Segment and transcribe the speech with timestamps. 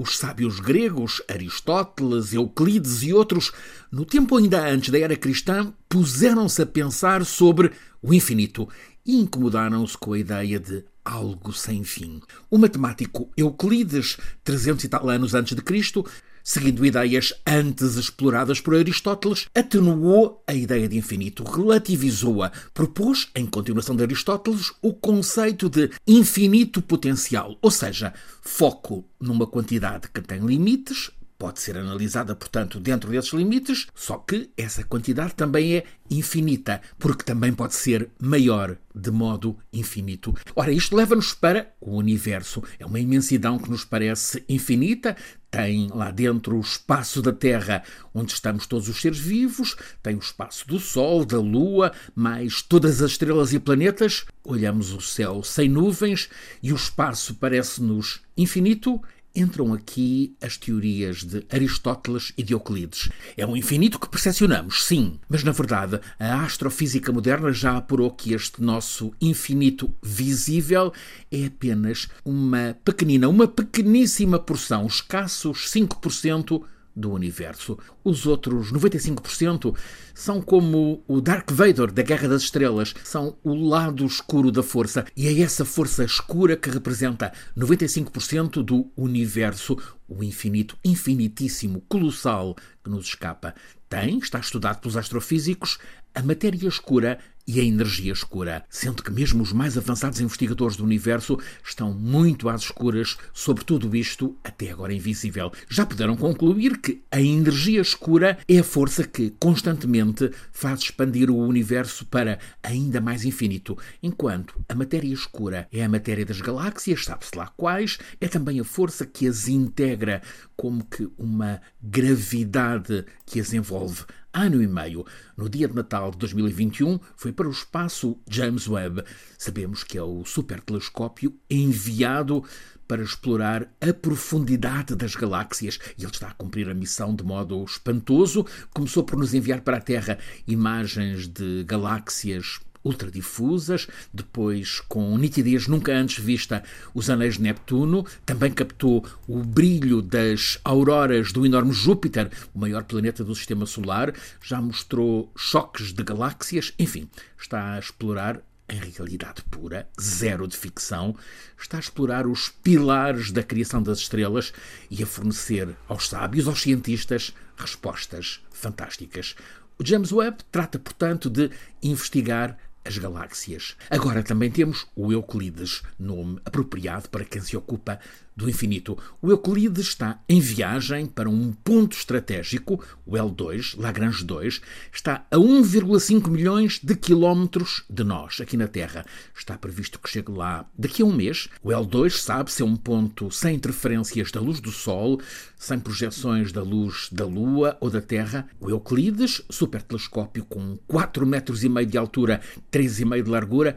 [0.00, 3.50] Os sábios gregos, Aristóteles, Euclides e outros,
[3.90, 8.68] no tempo ainda antes da era cristã, puseram-se a pensar sobre o infinito
[9.04, 12.20] e incomodaram-se com a ideia de algo sem fim.
[12.48, 16.06] O matemático Euclides, 300 e tal anos antes de Cristo,
[16.42, 23.96] seguindo ideias antes exploradas por Aristóteles, atenuou a ideia de infinito, relativizou-a, propôs, em continuação
[23.96, 31.10] de Aristóteles, o conceito de infinito potencial, ou seja, foco numa quantidade que tem limites,
[31.38, 37.22] pode ser analisada, portanto, dentro desses limites, só que essa quantidade também é infinita, porque
[37.22, 40.34] também pode ser maior de modo infinito.
[40.56, 42.62] Ora, isto leva-nos para o universo.
[42.78, 45.16] É uma imensidão que nos parece infinita,
[45.48, 50.18] tem lá dentro o espaço da Terra, onde estamos todos os seres vivos, tem o
[50.18, 54.26] espaço do Sol, da Lua, mais todas as estrelas e planetas.
[54.44, 56.28] Olhamos o céu sem nuvens
[56.62, 59.00] e o espaço parece-nos infinito
[59.38, 63.08] entram aqui as teorias de Aristóteles e de Euclides.
[63.36, 68.34] É um infinito que percepcionamos, sim, mas na verdade a astrofísica moderna já apurou que
[68.34, 70.92] este nosso infinito visível
[71.30, 76.62] é apenas uma pequenina, uma pequeníssima porção, escassos 5%
[76.98, 77.78] do universo.
[78.02, 79.74] Os outros 95%
[80.14, 85.06] são como o Dark Vader da Guerra das Estrelas, são o lado escuro da força,
[85.16, 92.90] e é essa força escura que representa 95% do universo, o infinito, infinitíssimo, colossal que
[92.90, 93.54] nos escapa.
[93.88, 95.78] Tem, está estudado pelos astrofísicos,
[96.14, 100.84] a matéria escura e a energia escura, sendo que mesmo os mais avançados investigadores do
[100.84, 105.50] universo estão muito às escuras sobre tudo isto, até agora invisível.
[105.66, 111.38] Já puderam concluir que a energia escura é a força que constantemente faz expandir o
[111.38, 117.34] universo para ainda mais infinito, enquanto a matéria escura é a matéria das galáxias, sabe-se
[117.34, 120.20] lá quais, é também a força que as integra,
[120.54, 124.04] como que uma gravidade que as envolve
[124.38, 125.04] ano e meio.
[125.36, 129.02] No dia de Natal de 2021, foi para o espaço James Webb.
[129.36, 132.44] Sabemos que é o supertelescópio enviado
[132.86, 137.62] para explorar a profundidade das galáxias e ele está a cumprir a missão de modo
[137.64, 138.46] espantoso.
[138.72, 145.92] Começou por nos enviar para a Terra imagens de galáxias ultradifusas, depois com nitidez nunca
[145.92, 146.62] antes vista
[146.94, 152.84] os anéis de Neptuno, também captou o brilho das auroras do enorme Júpiter, o maior
[152.84, 154.12] planeta do sistema solar,
[154.42, 161.16] já mostrou choques de galáxias, enfim, está a explorar em realidade pura, zero de ficção,
[161.58, 164.52] está a explorar os pilares da criação das estrelas
[164.90, 169.34] e a fornecer aos sábios, aos cientistas, respostas fantásticas.
[169.78, 171.50] O James Webb trata, portanto, de
[171.82, 173.76] investigar as galáxias.
[173.90, 178.00] Agora também temos o Euclides, nome apropriado para quem se ocupa
[178.38, 178.96] do infinito.
[179.20, 184.60] O Euclides está em viagem para um ponto estratégico, o L2, Lagrange 2,
[184.92, 189.04] está a 1,5 milhões de quilómetros de nós, aqui na Terra.
[189.36, 191.48] Está previsto que chegue lá daqui a um mês.
[191.64, 195.20] O L2 sabe ser um ponto sem interferências da luz do Sol,
[195.56, 198.48] sem projeções da luz da Lua ou da Terra.
[198.60, 202.40] O Euclides, supertelescópio com 4 metros e meio de altura,
[202.78, 203.76] 3,5 de largura,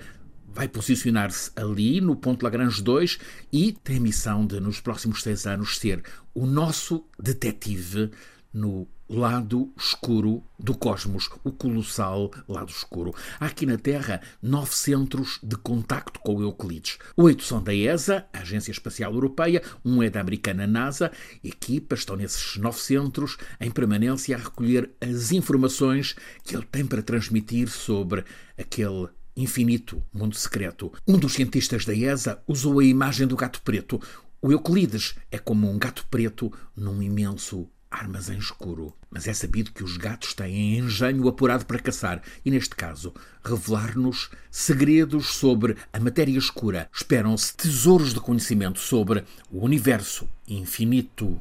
[0.54, 3.20] vai posicionar-se ali no ponto Lagrange 2
[3.52, 6.04] e tem a missão de, nos próximos seis anos, ser
[6.34, 8.12] o nosso detetive
[8.54, 13.14] no lado escuro do cosmos, o colossal lado escuro.
[13.40, 16.98] Há aqui na Terra nove centros de contacto com Euclides.
[17.18, 21.12] Oito são da ESA, a Agência Espacial Europeia, um é da americana NASA.
[21.44, 27.02] Equipas estão nesses nove centros em permanência a recolher as informações que ele tem para
[27.02, 28.24] transmitir sobre
[28.58, 30.92] aquele infinito mundo secreto.
[31.08, 34.00] Um dos cientistas da ESA usou a imagem do gato preto.
[34.42, 38.94] O Euclides é como um gato preto num imenso armazém escuro.
[39.10, 43.14] Mas é sabido que os gatos têm engenho apurado para caçar e, neste caso,
[43.44, 46.90] revelar-nos segredos sobre a matéria escura.
[46.94, 51.40] Esperam-se tesouros de conhecimento sobre o universo infinito